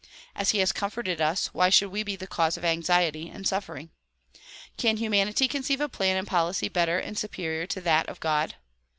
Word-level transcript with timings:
As 0.35 0.49
he 0.49 0.57
has 0.57 0.71
comforted 0.71 1.21
us 1.21 1.53
why 1.53 1.69
should 1.69 1.89
we 1.91 2.01
be 2.01 2.15
the 2.15 2.25
cause 2.25 2.57
of 2.57 2.65
anxiety 2.65 3.29
and 3.29 3.47
suffering? 3.47 3.91
Can 4.75 4.97
humanity 4.97 5.47
conceive 5.47 5.79
a 5.79 5.87
plan 5.87 6.17
and 6.17 6.25
policy 6.25 6.69
better 6.69 6.97
and 6.97 7.15
superior 7.15 7.67
to 7.67 7.81
that 7.81 8.09
of 8.09 8.19
God? 8.19 8.55